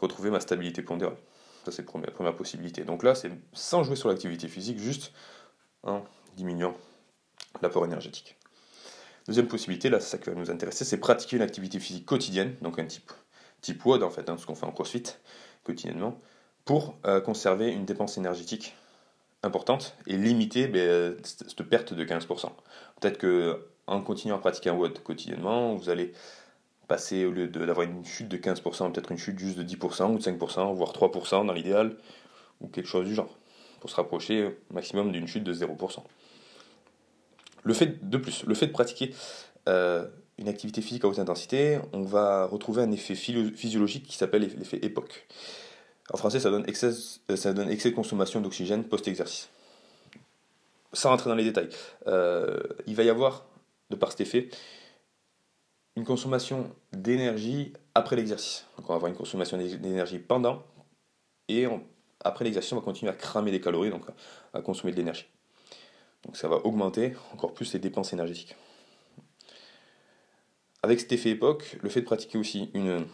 retrouver 0.00 0.30
ma 0.30 0.40
stabilité 0.40 0.82
pondérale. 0.82 1.16
Ça, 1.64 1.72
c'est 1.72 1.84
la 1.84 2.10
première 2.12 2.36
possibilité. 2.36 2.84
Donc 2.84 3.02
là, 3.02 3.14
c'est 3.16 3.30
sans 3.52 3.82
jouer 3.82 3.96
sur 3.96 4.08
l'activité 4.08 4.46
physique, 4.46 4.78
juste 4.78 5.12
en 5.86 6.04
diminuant 6.36 6.74
l'apport 7.62 7.84
énergétique. 7.84 8.36
Deuxième 9.26 9.48
possibilité, 9.48 9.88
là 9.88 10.00
c'est 10.00 10.10
ça 10.10 10.18
qui 10.18 10.30
va 10.30 10.36
nous 10.36 10.50
intéresser, 10.50 10.84
c'est 10.84 10.98
pratiquer 10.98 11.36
une 11.36 11.42
activité 11.42 11.80
physique 11.80 12.06
quotidienne, 12.06 12.54
donc 12.60 12.78
un 12.78 12.84
type, 12.84 13.10
type 13.60 13.84
WOD 13.84 14.02
en 14.02 14.10
fait, 14.10 14.28
hein, 14.28 14.36
ce 14.38 14.46
qu'on 14.46 14.54
fait 14.54 14.66
en 14.66 14.72
crossfit 14.72 15.04
quotidiennement, 15.64 16.18
pour 16.64 16.96
euh, 17.06 17.20
conserver 17.20 17.70
une 17.70 17.84
dépense 17.84 18.18
énergétique 18.18 18.74
importante 19.42 19.96
et 20.06 20.16
limiter 20.16 20.68
ben, 20.68 21.16
cette 21.22 21.62
perte 21.62 21.94
de 21.94 22.04
15%. 22.04 22.50
Peut-être 23.00 23.18
que 23.18 23.66
en 23.86 24.00
continuant 24.00 24.36
à 24.36 24.38
pratiquer 24.38 24.70
un 24.70 24.74
WOD 24.74 25.02
quotidiennement, 25.02 25.74
vous 25.74 25.90
allez 25.90 26.12
passer, 26.88 27.24
au 27.24 27.32
lieu 27.32 27.48
d'avoir 27.48 27.82
une 27.82 28.04
chute 28.04 28.28
de 28.28 28.36
15%, 28.36 28.92
peut-être 28.92 29.10
une 29.10 29.18
chute 29.18 29.38
juste 29.38 29.58
de 29.58 29.64
10% 29.64 30.12
ou 30.12 30.18
de 30.18 30.22
5%, 30.22 30.74
voire 30.74 30.92
3% 30.92 31.46
dans 31.46 31.52
l'idéal, 31.52 31.96
ou 32.60 32.68
quelque 32.68 32.86
chose 32.86 33.06
du 33.06 33.14
genre, 33.14 33.36
pour 33.86 33.90
se 33.92 33.96
rapprocher 33.96 34.50
maximum 34.72 35.12
d'une 35.12 35.28
chute 35.28 35.44
de 35.44 35.54
0%. 35.54 36.02
Le 37.62 37.72
fait 37.72 38.08
de 38.08 38.18
plus, 38.18 38.44
le 38.44 38.54
fait 38.56 38.66
de 38.66 38.72
pratiquer 38.72 39.14
euh, 39.68 40.08
une 40.38 40.48
activité 40.48 40.82
physique 40.82 41.04
à 41.04 41.08
haute 41.08 41.20
intensité, 41.20 41.78
on 41.92 42.02
va 42.02 42.46
retrouver 42.46 42.82
un 42.82 42.90
effet 42.90 43.14
physiologique 43.14 44.04
qui 44.04 44.16
s'appelle 44.16 44.42
l'effet 44.42 44.78
époque. 44.82 45.28
En 46.12 46.16
français, 46.16 46.40
ça 46.40 46.50
donne 46.50 46.64
excès, 46.66 46.90
euh, 47.30 47.36
ça 47.36 47.52
donne 47.52 47.70
excès 47.70 47.90
de 47.90 47.94
consommation 47.94 48.40
d'oxygène 48.40 48.82
post-exercice. 48.82 49.50
Sans 50.92 51.10
rentrer 51.10 51.30
dans 51.30 51.36
les 51.36 51.44
détails, 51.44 51.68
euh, 52.08 52.58
il 52.88 52.96
va 52.96 53.04
y 53.04 53.08
avoir, 53.08 53.46
de 53.90 53.96
par 53.96 54.10
cet 54.10 54.22
effet, 54.22 54.48
une 55.94 56.04
consommation 56.04 56.74
d'énergie 56.92 57.72
après 57.94 58.16
l'exercice. 58.16 58.66
Donc 58.76 58.90
on 58.90 58.94
va 58.94 58.96
avoir 58.96 59.12
une 59.12 59.16
consommation 59.16 59.56
d'énergie 59.56 60.18
pendant 60.18 60.64
et 61.48 61.68
après 62.20 62.44
l'exercice, 62.44 62.72
on 62.72 62.76
va 62.76 62.82
continuer 62.82 63.10
à 63.10 63.14
cramer 63.14 63.50
des 63.50 63.60
calories, 63.60 63.90
donc 63.90 64.04
à, 64.52 64.60
consommer 64.62 64.92
de 64.92 64.96
l'énergie. 64.96 65.26
Donc 66.24 66.36
ça 66.36 66.48
va 66.48 66.56
augmenter 66.56 67.14
encore 67.32 67.54
plus 67.54 67.72
les 67.72 67.78
dépenses 67.78 68.12
énergétiques. 68.12 68.56
Avec 70.82 71.00
cet 71.00 71.12
effet 71.12 71.30
époque, 71.30 71.78
le 71.82 71.88
fait 71.88 72.00
de 72.00 72.06
pratiquer 72.06 72.38
aussi 72.38 72.70
une, 72.74 73.06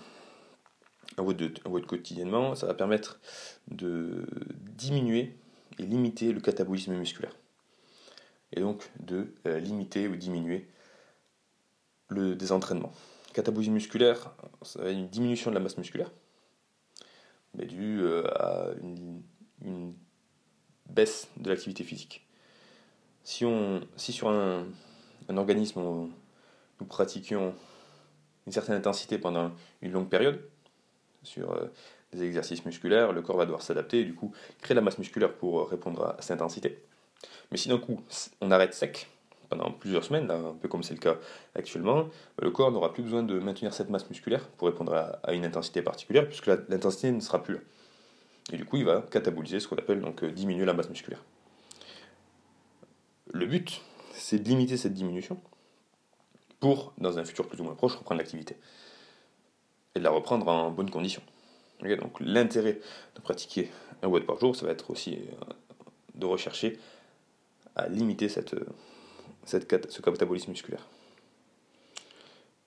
un 1.19 1.23
WOD, 1.23 1.87
quotidiennement, 1.87 2.55
ça 2.55 2.67
va 2.67 2.75
permettre 2.75 3.21
de 3.69 4.27
diminuer 4.77 5.37
et 5.79 5.83
limiter 5.85 6.33
le 6.33 6.41
catabolisme 6.41 6.95
musculaire. 6.95 7.35
Et 8.53 8.61
donc 8.61 8.91
de 9.01 9.35
euh, 9.47 9.59
limiter 9.59 10.09
ou 10.09 10.17
diminuer 10.17 10.69
le 12.09 12.35
désentraînement. 12.35 12.93
Catabolisme 13.33 13.73
musculaire, 13.73 14.35
ça 14.63 14.83
va 14.83 14.91
être 14.91 14.97
une 14.97 15.09
diminution 15.09 15.51
de 15.51 15.55
la 15.55 15.61
masse 15.61 15.79
musculaire, 15.79 16.11
mais 17.55 17.67
euh, 17.73 18.27
à 18.35 18.69
une, 18.81 19.23
baisse 20.89 21.29
de 21.37 21.49
l'activité 21.49 21.85
physique. 21.85 22.27
Si, 23.25 23.45
on, 23.45 23.81
si 23.97 24.13
sur 24.13 24.29
un, 24.29 24.67
organisme 25.29 25.81
nous 25.81 26.87
pratiquions 26.87 27.55
une 28.47 28.53
certaine 28.53 28.75
intensité 28.75 29.17
pendant 29.17 29.53
une 29.81 29.93
longue 29.93 30.09
période, 30.09 30.43
sur 31.23 31.53
euh, 31.53 31.73
des 32.13 32.25
exercices 32.25 32.65
musculaires, 32.65 33.13
le 33.13 33.23
corps 33.23 33.37
va 33.37 33.45
devoir 33.45 33.63
s'adapter 33.63 34.01
et 34.01 34.05
du 34.05 34.15
coup 34.15 34.33
créer 34.61 34.75
la 34.75 34.81
masse 34.81 34.99
musculaire 34.99 35.33
pour 35.33 35.71
répondre 35.71 36.05
à 36.05 36.17
cette 36.21 36.33
intensité. 36.33 36.85
Mais 37.51 37.57
si 37.57 37.69
d'un 37.69 37.79
coup 37.79 38.03
on 38.41 38.51
arrête 38.51 38.75
sec, 38.75 39.09
pendant 39.53 39.71
plusieurs 39.71 40.03
semaines, 40.03 40.31
un 40.31 40.55
peu 40.59 40.67
comme 40.67 40.83
c'est 40.83 40.95
le 40.95 41.01
cas 41.01 41.19
actuellement, 41.55 42.09
le 42.41 42.51
corps 42.51 42.73
n'aura 42.73 42.91
plus 42.95 43.03
besoin 43.03 43.23
de 43.23 43.39
maintenir 43.39 43.75
cette 43.75 43.91
masse 43.91 44.09
musculaire 44.09 44.49
pour 44.49 44.67
répondre 44.67 44.95
à, 44.95 45.35
une 45.35 45.45
intensité 45.45 45.83
particulière, 45.83 46.27
puisque 46.27 46.47
l'intensité 46.47 47.13
ne 47.13 47.21
sera 47.21 47.43
plus 47.43 47.55
là. 47.57 47.61
Et 48.51 48.57
du 48.57 48.65
coup, 48.65 48.79
il 48.79 48.87
va 48.87 49.03
cataboliser 49.03 49.61
ce 49.61 49.69
qu'on 49.69 49.77
appelle 49.77 50.01
donc 50.01 50.25
euh, 50.25 50.33
diminuer 50.33 50.65
la 50.65 50.73
masse 50.73 50.89
musculaire. 50.89 51.23
Le 53.31 53.45
but, 53.45 53.83
c'est 54.15 54.39
de 54.39 54.49
limiter 54.49 54.79
cette 54.79 54.95
diminution 54.95 55.39
pour, 56.59 56.95
dans 56.97 57.19
un 57.19 57.25
futur 57.27 57.47
plus 57.47 57.61
ou 57.61 57.65
moins 57.65 57.75
proche, 57.75 57.95
reprendre 57.97 58.21
l'activité. 58.21 58.57
Et 59.95 59.99
de 59.99 60.05
la 60.05 60.11
reprendre 60.11 60.49
en 60.49 60.71
bonne 60.71 60.91
condition. 60.91 61.21
donc 61.83 62.21
l'intérêt 62.21 62.81
de 63.17 63.21
pratiquer 63.21 63.71
un 64.03 64.09
watt 64.09 64.25
par 64.25 64.41
jour, 64.41 64.57
ça 64.57 64.65
va 64.65 64.73
être 64.73 64.89
aussi 64.89 65.17
euh, 65.17 65.53
de 66.15 66.25
rechercher 66.25 66.79
à 67.77 67.89
limiter 67.89 68.31
cette, 68.31 68.55
euh, 68.55 68.67
cette, 69.45 69.91
ce 69.91 70.03
catabolisme 70.03 70.51
musculaire. 70.51 70.87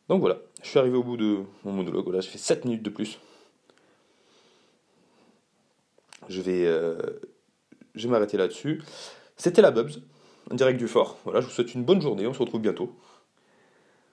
Donc 0.07 0.19
voilà, 0.19 0.37
je 0.61 0.69
suis 0.69 0.77
arrivé 0.77 0.97
au 0.97 1.03
bout 1.03 1.17
de 1.17 1.39
mon 1.63 1.71
monologue. 1.71 2.03
Voilà, 2.03 2.21
j'ai 2.21 2.29
fait 2.29 2.37
7 2.37 2.65
minutes 2.65 2.83
de 2.83 2.89
plus. 2.89 3.19
Je 6.29 6.41
vais, 6.41 6.65
euh, 6.65 6.97
vais 7.95 8.07
m'arrêter 8.07 8.37
là-dessus. 8.37 8.83
C'était 9.35 9.61
la 9.61 9.71
Bubs, 9.71 9.91
en 10.51 10.55
direct 10.55 10.77
du 10.77 10.87
fort. 10.87 11.17
Voilà, 11.23 11.41
je 11.41 11.47
vous 11.47 11.51
souhaite 11.51 11.73
une 11.73 11.83
bonne 11.83 12.01
journée. 12.01 12.27
On 12.27 12.33
se 12.33 12.39
retrouve 12.39 12.61
bientôt. 12.61 12.95